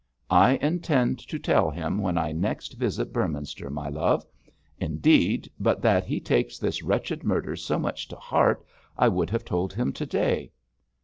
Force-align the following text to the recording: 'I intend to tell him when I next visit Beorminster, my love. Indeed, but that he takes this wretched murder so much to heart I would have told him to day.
'I 0.31 0.55
intend 0.63 1.19
to 1.27 1.37
tell 1.37 1.69
him 1.69 1.99
when 1.99 2.17
I 2.17 2.31
next 2.31 2.73
visit 2.73 3.13
Beorminster, 3.13 3.69
my 3.69 3.87
love. 3.87 4.25
Indeed, 4.79 5.51
but 5.59 5.79
that 5.83 6.05
he 6.07 6.19
takes 6.19 6.57
this 6.57 6.81
wretched 6.81 7.23
murder 7.23 7.55
so 7.55 7.77
much 7.77 8.07
to 8.07 8.15
heart 8.15 8.65
I 8.97 9.07
would 9.07 9.29
have 9.29 9.45
told 9.45 9.73
him 9.73 9.93
to 9.93 10.05
day. 10.07 10.53